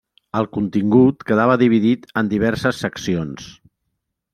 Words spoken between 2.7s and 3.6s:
seccions.